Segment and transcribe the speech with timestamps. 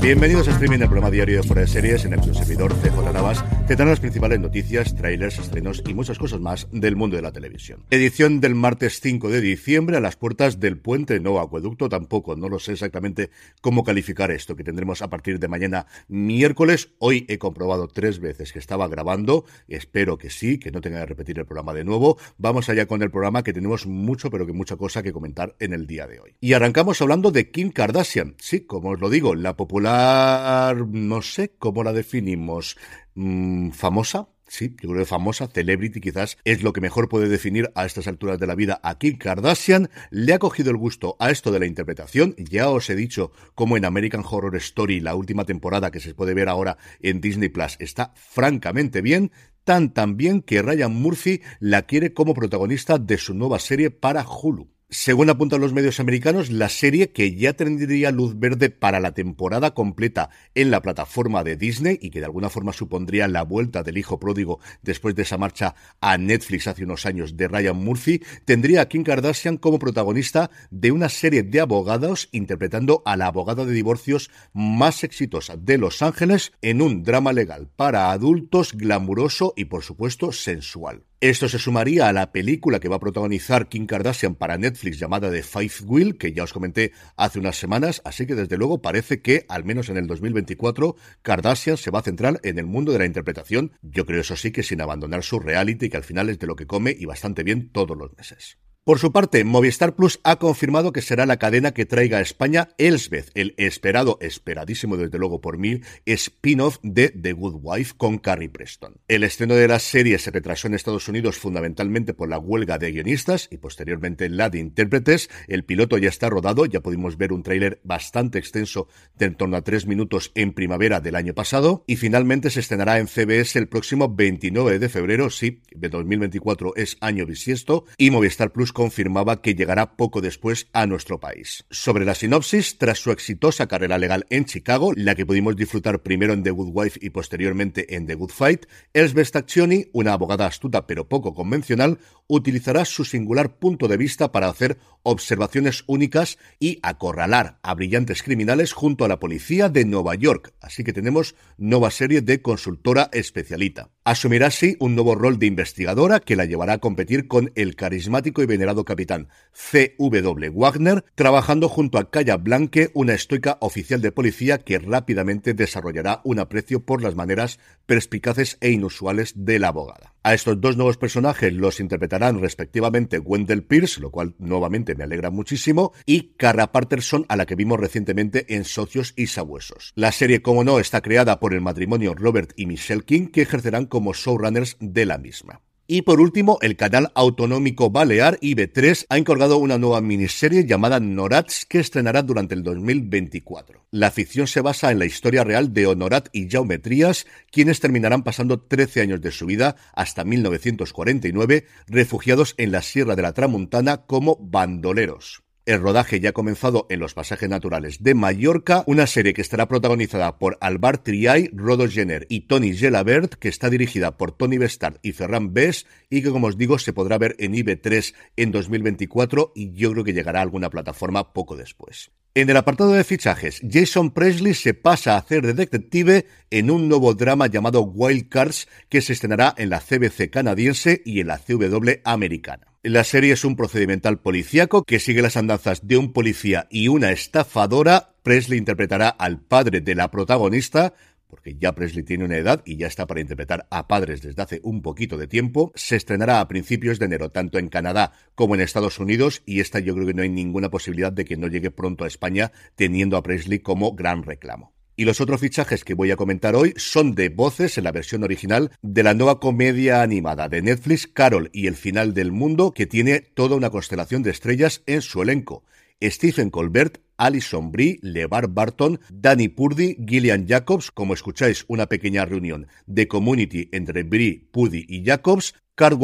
[0.00, 3.12] Bienvenidos a streaming del programa diario de Fuera de Series en el que servidor CJ
[3.12, 7.22] Navas te dan las principales noticias, trailers, estrenos y muchas cosas más del mundo de
[7.22, 7.84] la televisión.
[7.90, 12.48] Edición del martes 5 de diciembre a las puertas del puente no acueducto tampoco, no
[12.48, 16.90] lo sé exactamente cómo calificar esto que tendremos a partir de mañana miércoles.
[16.98, 21.06] Hoy he comprobado tres veces que estaba grabando, espero que sí, que no tenga que
[21.06, 22.18] repetir el programa de nuevo.
[22.38, 25.74] Vamos allá con el programa que tenemos mucho pero que mucha cosa que comentar en
[25.74, 26.34] el día de hoy.
[26.40, 28.34] Y arrancamos hablando de Kim Kardashian.
[28.38, 32.76] Sí, como os lo digo, la popular, no sé cómo la definimos,
[33.14, 37.70] mm, famosa, Sí, yo creo que famosa, celebrity quizás es lo que mejor puede definir
[37.74, 39.90] a estas alturas de la vida a Kim Kardashian.
[40.10, 42.34] Le ha cogido el gusto a esto de la interpretación.
[42.38, 46.32] Ya os he dicho cómo en American Horror Story, la última temporada que se puede
[46.32, 49.32] ver ahora en Disney Plus, está francamente bien.
[49.64, 54.26] Tan tan bien que Ryan Murphy la quiere como protagonista de su nueva serie para
[54.26, 54.77] Hulu.
[54.90, 59.74] Según apuntan los medios americanos, la serie que ya tendría luz verde para la temporada
[59.74, 63.98] completa en la plataforma de Disney y que de alguna forma supondría la vuelta del
[63.98, 68.80] hijo pródigo después de esa marcha a Netflix hace unos años de Ryan Murphy, tendría
[68.80, 73.74] a Kim Kardashian como protagonista de una serie de abogados interpretando a la abogada de
[73.74, 79.82] divorcios más exitosa de Los Ángeles en un drama legal para adultos glamuroso y por
[79.82, 81.07] supuesto sensual.
[81.20, 85.32] Esto se sumaría a la película que va a protagonizar Kim Kardashian para Netflix llamada
[85.32, 89.20] The Five Wheel, que ya os comenté hace unas semanas, así que desde luego parece
[89.20, 93.00] que, al menos en el 2024, Kardashian se va a centrar en el mundo de
[93.00, 96.38] la interpretación, yo creo eso sí que sin abandonar su reality, que al final es
[96.38, 98.56] de lo que come y bastante bien todos los meses.
[98.88, 102.70] Por su parte, Movistar Plus ha confirmado que será la cadena que traiga a España
[102.78, 108.48] Elsbeth, el esperado, esperadísimo desde luego por mí, spin-off de The Good Wife con Carrie
[108.48, 108.94] Preston.
[109.06, 112.90] El estreno de la serie se retrasó en Estados Unidos fundamentalmente por la huelga de
[112.90, 115.28] guionistas y posteriormente la de intérpretes.
[115.48, 118.88] El piloto ya está rodado, ya pudimos ver un tráiler bastante extenso
[119.18, 123.00] de en torno a tres minutos en primavera del año pasado y finalmente se estrenará
[123.00, 128.50] en CBS el próximo 29 de febrero, sí, de 2024 es año bisiesto y Movistar
[128.50, 131.64] Plus confirmaba que llegará poco después a nuestro país.
[131.68, 136.32] Sobre la sinopsis, tras su exitosa carrera legal en Chicago, la que pudimos disfrutar primero
[136.32, 140.86] en The Good Wife y posteriormente en The Good Fight, Elsbeth Staccioni, una abogada astuta
[140.86, 147.58] pero poco convencional, utilizará su singular punto de vista para hacer observaciones únicas y acorralar
[147.64, 150.54] a brillantes criminales junto a la policía de Nueva York.
[150.60, 153.90] Así que tenemos nueva serie de consultora especialita.
[154.08, 158.42] Asumirá así un nuevo rol de investigadora que la llevará a competir con el carismático
[158.42, 160.48] y venerado capitán C.W.
[160.54, 166.38] Wagner, trabajando junto a Calla Blanque, una estoica oficial de policía que rápidamente desarrollará un
[166.38, 170.14] aprecio por las maneras perspicaces e inusuales de la abogada.
[170.22, 175.30] A estos dos nuevos personajes los interpretarán respectivamente Wendell Pierce, lo cual nuevamente me alegra
[175.30, 179.92] muchísimo, y Cara Patterson, a la que vimos recientemente en Socios y Sabuesos.
[179.94, 183.86] La serie, como no, está creada por el matrimonio Robert y Michelle King, que ejercerán
[183.86, 185.62] como showrunners de la misma.
[185.90, 191.64] Y por último, el canal autonómico Balear IB3 ha encargado una nueva miniserie llamada Norats
[191.64, 193.86] que estrenará durante el 2024.
[193.90, 198.22] La ficción se basa en la historia real de Honorat y Jaume Trías, quienes terminarán
[198.22, 204.04] pasando 13 años de su vida hasta 1949 refugiados en la Sierra de la Tramuntana
[204.04, 205.47] como bandoleros.
[205.68, 209.68] El rodaje ya ha comenzado en los pasajes naturales de Mallorca, una serie que estará
[209.68, 214.96] protagonizada por Albar Triay, Rodo Jenner y Tony Gelabert, que está dirigida por Tony Bestard
[215.02, 219.52] y Ferran Bess y que, como os digo, se podrá ver en IB3 en 2024
[219.54, 222.12] y yo creo que llegará a alguna plataforma poco después.
[222.34, 226.88] En el apartado de fichajes, Jason Presley se pasa a hacer de detective en un
[226.88, 231.36] nuevo drama llamado Wild Cards que se estrenará en la CBC canadiense y en la
[231.36, 232.67] CW americana.
[232.84, 237.10] La serie es un procedimental policíaco que sigue las andanzas de un policía y una
[237.10, 238.14] estafadora.
[238.22, 240.94] Presley interpretará al padre de la protagonista,
[241.26, 244.60] porque ya Presley tiene una edad y ya está para interpretar a padres desde hace
[244.62, 245.72] un poquito de tiempo.
[245.74, 249.80] Se estrenará a principios de enero, tanto en Canadá como en Estados Unidos, y esta
[249.80, 253.16] yo creo que no hay ninguna posibilidad de que no llegue pronto a España, teniendo
[253.16, 254.77] a Presley como gran reclamo.
[254.98, 258.24] Y los otros fichajes que voy a comentar hoy son de voces en la versión
[258.24, 262.86] original de la nueva comedia animada de Netflix, Carol y el final del mundo, que
[262.86, 265.62] tiene toda una constelación de estrellas en su elenco.
[266.02, 272.66] Stephen Colbert, Alison Brie, LeVar Barton, Danny Purdy, Gillian Jacobs, como escucháis, una pequeña reunión
[272.86, 275.54] de community entre Brie, Purdy y Jacobs,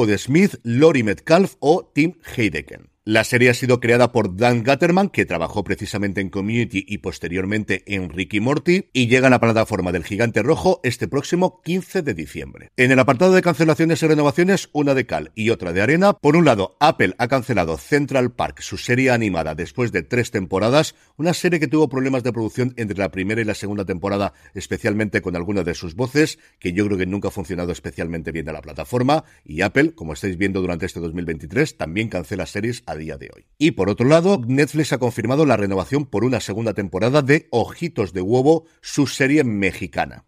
[0.06, 2.93] de Smith, Lori Metcalf o Tim Heideken.
[3.06, 7.82] La serie ha sido creada por Dan Gatterman, que trabajó precisamente en Community y posteriormente
[7.86, 12.14] en Ricky Morty, y llega a la plataforma del Gigante Rojo este próximo 15 de
[12.14, 12.70] diciembre.
[12.78, 16.14] En el apartado de cancelaciones y renovaciones, una de cal y otra de arena.
[16.14, 20.94] Por un lado, Apple ha cancelado Central Park, su serie animada, después de tres temporadas,
[21.18, 25.20] una serie que tuvo problemas de producción entre la primera y la segunda temporada, especialmente
[25.20, 28.54] con algunas de sus voces, que yo creo que nunca ha funcionado especialmente bien de
[28.54, 33.30] la plataforma, y Apple, como estáis viendo durante este 2023, también cancela series día de
[33.34, 33.46] hoy.
[33.58, 38.12] Y por otro lado, Netflix ha confirmado la renovación por una segunda temporada de Ojitos
[38.12, 40.24] de Huevo, su serie mexicana.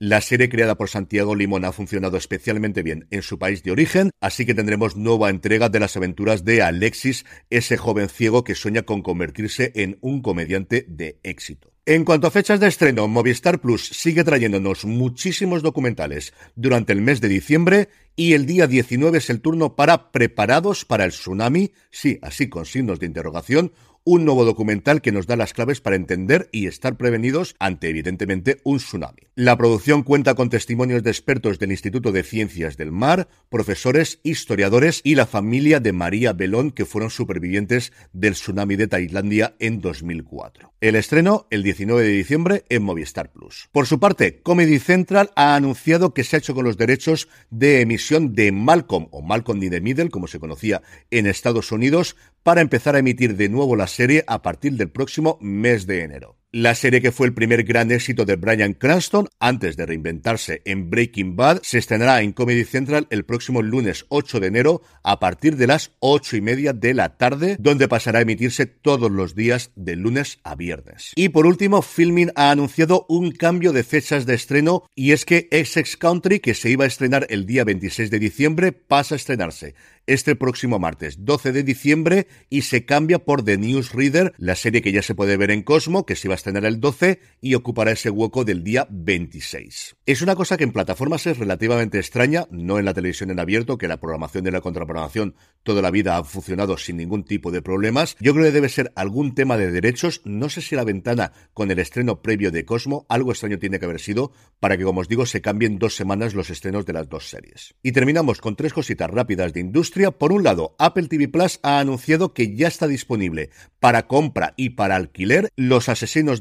[0.00, 4.10] La serie creada por Santiago Limón ha funcionado especialmente bien en su país de origen,
[4.20, 8.82] así que tendremos nueva entrega de las aventuras de Alexis, ese joven ciego que sueña
[8.82, 11.74] con convertirse en un comediante de éxito.
[11.86, 17.20] En cuanto a fechas de estreno, Movistar Plus sigue trayéndonos muchísimos documentales durante el mes
[17.20, 22.18] de diciembre y el día 19 es el turno para Preparados para el Tsunami, sí,
[22.22, 23.72] así con signos de interrogación,
[24.04, 28.60] un nuevo documental que nos da las claves para entender y estar prevenidos ante, evidentemente,
[28.62, 29.22] un tsunami.
[29.34, 35.00] La producción cuenta con testimonios de expertos del Instituto de Ciencias del Mar, profesores, historiadores
[35.04, 40.74] y la familia de María Belón, que fueron supervivientes del tsunami de Tailandia en 2004.
[40.82, 43.70] El estreno el 19 de diciembre en Movistar Plus.
[43.72, 47.80] Por su parte, Comedy Central ha anunciado que se ha hecho con los derechos de
[47.80, 52.60] emisión de Malcolm o Malcolm in the Middle, como se conocía en Estados Unidos, para
[52.60, 56.43] empezar a emitir de nuevo las serie a partir del próximo mes de enero.
[56.56, 60.88] La serie que fue el primer gran éxito de Brian Cranston antes de reinventarse en
[60.88, 65.56] Breaking Bad se estrenará en Comedy Central el próximo lunes 8 de enero a partir
[65.56, 69.72] de las 8 y media de la tarde, donde pasará a emitirse todos los días
[69.74, 71.10] de lunes a viernes.
[71.16, 75.48] Y por último, Filming ha anunciado un cambio de fechas de estreno y es que
[75.50, 79.74] Essex Country, que se iba a estrenar el día 26 de diciembre, pasa a estrenarse
[80.06, 84.92] este próximo martes 12 de diciembre y se cambia por The Newsreader, la serie que
[84.92, 87.92] ya se puede ver en Cosmo, que se va a estrenar el 12 y ocupará
[87.92, 89.96] ese hueco del día 26.
[90.04, 93.78] Es una cosa que en plataformas es relativamente extraña, no en la televisión en abierto,
[93.78, 97.62] que la programación de la contraprogramación toda la vida ha funcionado sin ningún tipo de
[97.62, 98.14] problemas.
[98.20, 101.70] Yo creo que debe ser algún tema de derechos, no sé si la ventana con
[101.70, 105.08] el estreno previo de Cosmo, algo extraño tiene que haber sido para que, como os
[105.08, 107.74] digo, se cambien dos semanas los estrenos de las dos series.
[107.82, 111.78] Y terminamos con tres cositas rápidas de industria por un lado, Apple TV Plus ha
[111.78, 113.48] anunciado que ya está disponible
[113.80, 115.88] para compra y para alquiler Los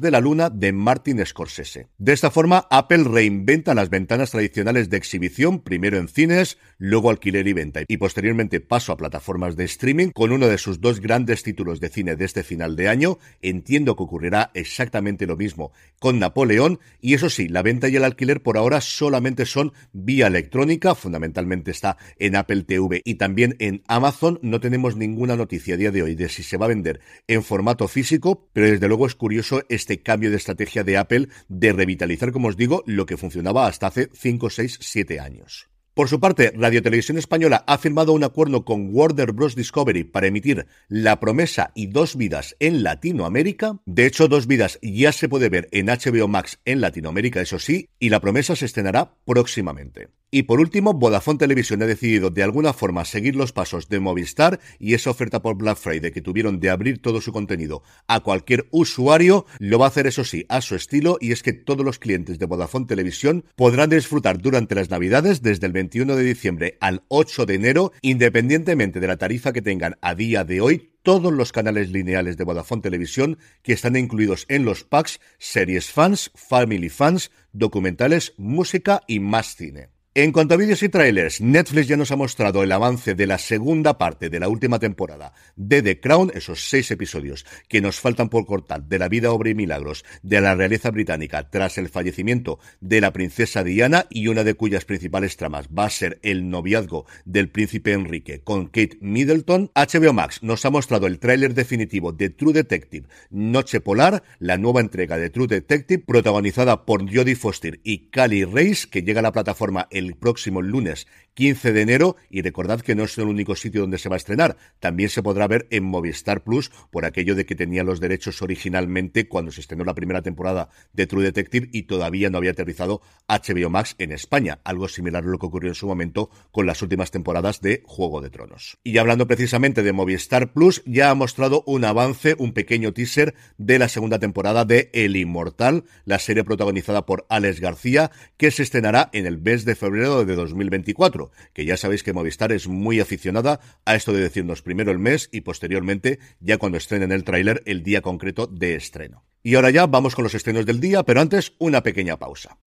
[0.01, 1.87] De la Luna de Martin Scorsese.
[1.97, 7.47] De esta forma, Apple reinventa las ventanas tradicionales de exhibición, primero en cines, luego alquiler
[7.47, 11.43] y venta, y posteriormente paso a plataformas de streaming con uno de sus dos grandes
[11.43, 13.19] títulos de cine de este final de año.
[13.41, 18.03] Entiendo que ocurrirá exactamente lo mismo con Napoleón, y eso sí, la venta y el
[18.03, 23.83] alquiler por ahora solamente son vía electrónica, fundamentalmente está en Apple TV y también en
[23.87, 26.99] Amazon no tenemos ninguna noticia a día de hoy de si se va a vender
[27.27, 31.73] en formato físico, pero desde luego es curioso este cambio de estrategia de Apple de
[31.73, 35.69] revitalizar, como os digo, lo que funcionaba hasta hace 5, 6, 7 años.
[35.93, 39.55] Por su parte, Radio Televisión Española ha firmado un acuerdo con Warner Bros.
[39.55, 43.79] Discovery para emitir La Promesa y Dos Vidas en Latinoamérica.
[43.85, 47.89] De hecho, Dos Vidas ya se puede ver en HBO Max en Latinoamérica, eso sí,
[47.99, 50.07] y La Promesa se estrenará próximamente.
[50.35, 54.59] Y por último, Vodafone Televisión ha decidido de alguna forma seguir los pasos de Movistar
[54.79, 58.65] y esa oferta por Black Friday que tuvieron de abrir todo su contenido a cualquier
[58.71, 61.99] usuario, lo va a hacer eso sí, a su estilo y es que todos los
[61.99, 67.03] clientes de Vodafone Televisión podrán disfrutar durante las Navidades desde el 21 de diciembre al
[67.09, 71.51] 8 de enero, independientemente de la tarifa que tengan a día de hoy, todos los
[71.51, 77.29] canales lineales de Vodafone Televisión que están incluidos en los packs, series fans, family fans,
[77.51, 79.93] documentales, música y más cine.
[80.15, 83.39] En cuanto a vídeos y trailers, Netflix ya nos ha mostrado el avance de la
[83.39, 88.29] segunda parte de la última temporada de The Crown, esos seis episodios que nos faltan
[88.29, 92.59] por cortar de la vida, obra y milagros de la realeza británica tras el fallecimiento
[92.79, 97.07] de la princesa Diana y una de cuyas principales tramas va a ser el noviazgo
[97.25, 99.71] del príncipe Enrique con Kate Middleton.
[99.73, 104.81] HBO Max nos ha mostrado el tráiler definitivo de True Detective Noche Polar, la nueva
[104.81, 109.31] entrega de True Detective protagonizada por Jodie Foster y Cali Reis que llega a la
[109.31, 113.55] plataforma el el próximo lunes 15 de enero y recordad que no es el único
[113.55, 117.35] sitio donde se va a estrenar, también se podrá ver en Movistar Plus por aquello
[117.35, 121.69] de que tenía los derechos originalmente cuando se estrenó la primera temporada de True Detective
[121.71, 125.71] y todavía no había aterrizado HBO Max en España, algo similar a lo que ocurrió
[125.71, 128.77] en su momento con las últimas temporadas de Juego de Tronos.
[128.83, 133.79] Y hablando precisamente de Movistar Plus, ya ha mostrado un avance, un pequeño teaser de
[133.79, 139.09] la segunda temporada de El Inmortal, la serie protagonizada por Alex García, que se estrenará
[139.13, 141.22] en el mes de febrero de 2024
[141.53, 145.29] que ya sabéis que Movistar es muy aficionada a esto de decirnos primero el mes
[145.31, 149.23] y posteriormente, ya cuando estrenen el tráiler, el día concreto de estreno.
[149.43, 152.57] Y ahora ya vamos con los estrenos del día, pero antes una pequeña pausa.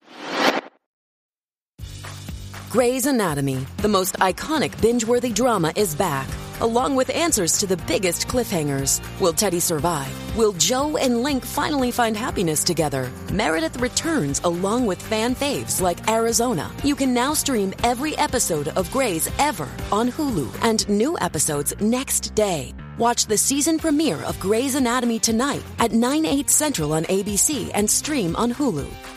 [2.73, 6.27] Grey's Anatomy, the most iconic binge-worthy drama is back.
[6.61, 9.01] Along with answers to the biggest cliffhangers.
[9.19, 10.11] Will Teddy survive?
[10.37, 13.09] Will Joe and Link finally find happiness together?
[13.31, 16.71] Meredith returns along with fan faves like Arizona.
[16.83, 22.35] You can now stream every episode of Grey's ever on Hulu and new episodes next
[22.35, 22.73] day.
[22.97, 27.89] Watch the season premiere of Grey's Anatomy tonight at 9, 8 central on ABC and
[27.89, 29.16] stream on Hulu.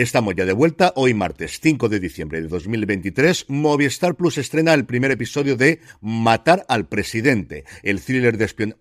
[0.00, 0.94] Estamos ya de vuelta.
[0.96, 6.64] Hoy, martes 5 de diciembre de 2023, Movistar Plus estrena el primer episodio de Matar
[6.68, 8.80] al Presidente, el thriller de espionaje.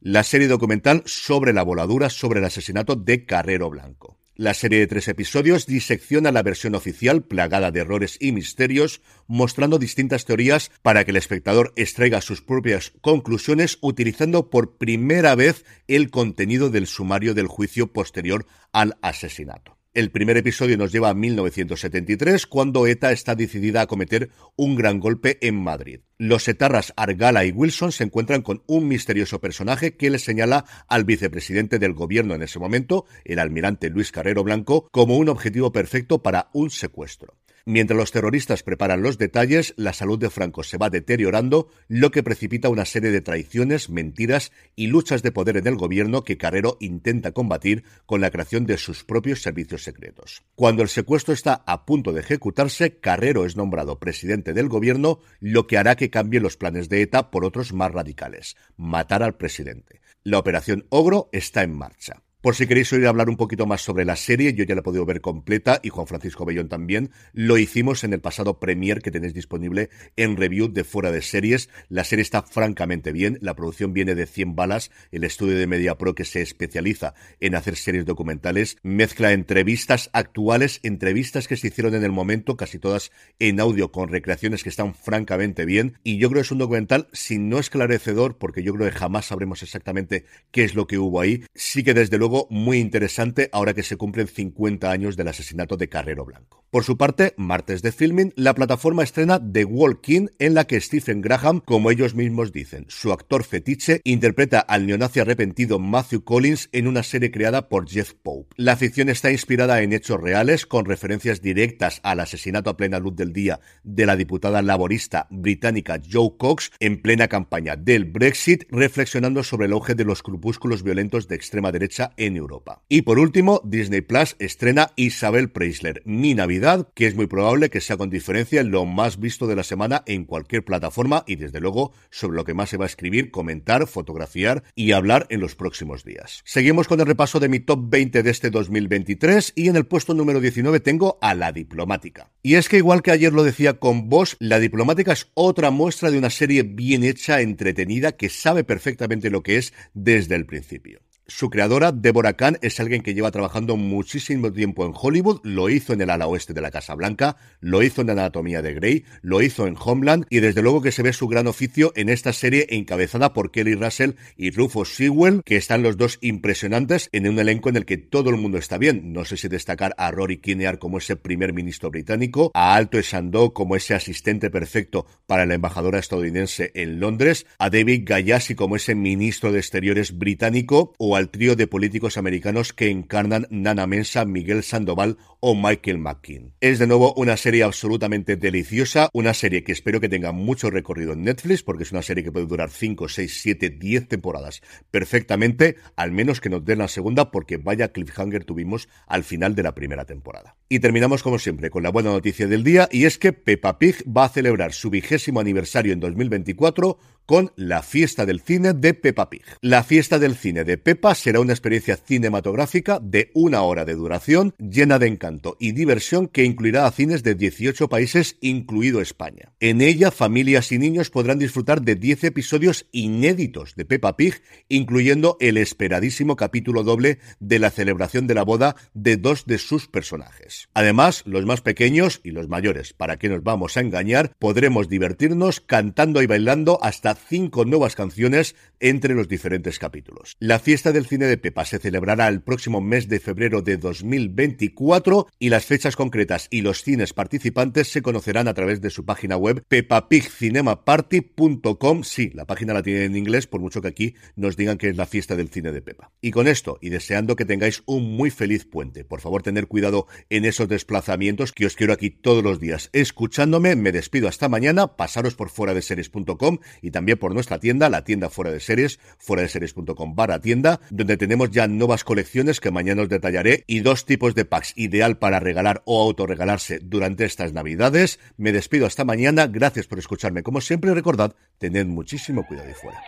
[0.00, 4.18] La serie documental sobre la voladura sobre el asesinato de Carrero Blanco.
[4.36, 9.78] La serie de tres episodios disecciona la versión oficial plagada de errores y misterios, mostrando
[9.78, 16.08] distintas teorías para que el espectador extraiga sus propias conclusiones utilizando por primera vez el
[16.10, 19.73] contenido del sumario del juicio posterior al asesinato.
[19.94, 24.98] El primer episodio nos lleva a 1973, cuando ETA está decidida a cometer un gran
[24.98, 26.00] golpe en Madrid.
[26.18, 31.04] Los etarras Argala y Wilson se encuentran con un misterioso personaje que les señala al
[31.04, 36.20] vicepresidente del gobierno en ese momento, el almirante Luis Carrero Blanco, como un objetivo perfecto
[36.24, 37.36] para un secuestro.
[37.66, 42.22] Mientras los terroristas preparan los detalles, la salud de Franco se va deteriorando, lo que
[42.22, 46.76] precipita una serie de traiciones, mentiras y luchas de poder en el gobierno que Carrero
[46.78, 50.42] intenta combatir con la creación de sus propios servicios secretos.
[50.54, 55.66] Cuando el secuestro está a punto de ejecutarse, Carrero es nombrado presidente del gobierno, lo
[55.66, 60.02] que hará que cambie los planes de ETA por otros más radicales, matar al presidente.
[60.22, 62.23] La operación Ogro está en marcha.
[62.44, 64.84] Por si queréis oír hablar un poquito más sobre la serie, yo ya la he
[64.84, 67.10] podido ver completa y Juan Francisco Bellón también.
[67.32, 71.70] Lo hicimos en el pasado Premier que tenéis disponible en review de fuera de series.
[71.88, 75.96] La serie está francamente bien, la producción viene de 100 balas, el estudio de Media
[75.96, 81.94] Pro que se especializa en hacer series documentales, mezcla entrevistas actuales, entrevistas que se hicieron
[81.94, 86.28] en el momento, casi todas en audio con recreaciones que están francamente bien y yo
[86.28, 90.26] creo que es un documental, si no esclarecedor, porque yo creo que jamás sabremos exactamente
[90.50, 93.96] qué es lo que hubo ahí, sí que desde luego muy interesante ahora que se
[93.96, 96.64] cumplen 50 años del asesinato de Carrero Blanco.
[96.74, 101.20] Por su parte, martes de filming, la plataforma estrena The Walking, en la que Stephen
[101.20, 106.88] Graham, como ellos mismos dicen, su actor fetiche, interpreta al neonazi arrepentido Matthew Collins en
[106.88, 108.52] una serie creada por Jeff Pope.
[108.56, 113.14] La ficción está inspirada en hechos reales, con referencias directas al asesinato a plena luz
[113.14, 119.44] del día de la diputada laborista británica Joe Cox en plena campaña del Brexit, reflexionando
[119.44, 122.82] sobre el auge de los crepúsculos violentos de extrema derecha Europa.
[122.88, 127.80] Y por último, Disney Plus estrena Isabel Preisler, Mi Navidad, que es muy probable que
[127.80, 131.92] sea con diferencia lo más visto de la semana en cualquier plataforma y desde luego
[132.10, 136.04] sobre lo que más se va a escribir, comentar, fotografiar y hablar en los próximos
[136.04, 136.42] días.
[136.44, 140.14] Seguimos con el repaso de mi top 20 de este 2023 y en el puesto
[140.14, 142.30] número 19 tengo a La Diplomática.
[142.42, 146.10] Y es que igual que ayer lo decía con vos, La Diplomática es otra muestra
[146.10, 151.00] de una serie bien hecha, entretenida, que sabe perfectamente lo que es desde el principio.
[151.26, 155.94] Su creadora, Deborah Kahn, es alguien que lleva trabajando muchísimo tiempo en Hollywood, lo hizo
[155.94, 159.40] en el ala oeste de la Casa Blanca, lo hizo en Anatomía de Grey, lo
[159.40, 162.66] hizo en Homeland y desde luego que se ve su gran oficio en esta serie
[162.68, 167.70] encabezada por Kelly Russell y Rufus Sewell, que están los dos impresionantes en un elenco
[167.70, 169.14] en el que todo el mundo está bien.
[169.14, 173.54] No sé si destacar a Rory Kinnear como ese primer ministro británico, a Alto Esandó
[173.54, 178.94] como ese asistente perfecto para la embajadora estadounidense en Londres, a David Gayassi como ese
[178.94, 184.62] ministro de Exteriores británico o al trío de políticos americanos que encarnan Nana Mensa, Miguel
[184.62, 186.52] Sandoval o Michael McKean.
[186.60, 191.12] Es de nuevo una serie absolutamente deliciosa, una serie que espero que tenga mucho recorrido
[191.12, 195.76] en Netflix, porque es una serie que puede durar 5, 6, 7, 10 temporadas perfectamente,
[195.96, 199.74] al menos que nos den la segunda, porque vaya cliffhanger tuvimos al final de la
[199.74, 200.56] primera temporada.
[200.68, 203.96] Y terminamos como siempre con la buena noticia del día, y es que Peppa Pig
[204.04, 209.30] va a celebrar su vigésimo aniversario en 2024 con la fiesta del cine de Peppa
[209.30, 209.42] Pig.
[209.60, 214.54] La fiesta del cine de Peppa será una experiencia cinematográfica de una hora de duración,
[214.58, 219.52] llena de encanto y diversión que incluirá a cines de 18 países, incluido España.
[219.60, 225.36] En ella, familias y niños podrán disfrutar de 10 episodios inéditos de Peppa Pig, incluyendo
[225.40, 230.68] el esperadísimo capítulo doble de la celebración de la boda de dos de sus personajes.
[230.74, 235.60] Además, los más pequeños y los mayores, para que nos vamos a engañar, podremos divertirnos
[235.60, 240.36] cantando y bailando hasta cinco nuevas canciones entre los diferentes capítulos.
[240.38, 245.28] La fiesta del cine de Pepa se celebrará el próximo mes de febrero de 2024
[245.38, 249.36] y las fechas concretas y los cines participantes se conocerán a través de su página
[249.36, 252.02] web pepapigcinemaparty.com.
[252.02, 254.96] Sí, la página la tiene en inglés, por mucho que aquí nos digan que es
[254.96, 256.12] la fiesta del cine de Pepa.
[256.20, 260.06] Y con esto, y deseando que tengáis un muy feliz puente, por favor tener cuidado
[260.30, 263.76] en esos desplazamientos que os quiero aquí todos los días escuchándome.
[263.76, 267.90] Me despido hasta mañana, pasaros por fuera de series.com y también también por nuestra tienda,
[267.90, 272.60] la tienda fuera de series, fuera de series.com barra tienda, donde tenemos ya nuevas colecciones
[272.60, 277.26] que mañana os detallaré y dos tipos de packs ideal para regalar o autorregalarse durante
[277.26, 278.20] estas navidades.
[278.38, 283.02] Me despido hasta mañana, gracias por escucharme como siempre recordad, tened muchísimo cuidado y fuera.